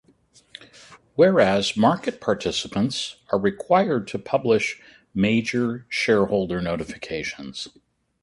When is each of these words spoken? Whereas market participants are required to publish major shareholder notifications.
Whereas 1.13 1.77
market 1.77 2.19
participants 2.19 3.17
are 3.31 3.37
required 3.37 4.07
to 4.07 4.17
publish 4.17 4.81
major 5.13 5.85
shareholder 5.89 6.59
notifications. 6.59 7.67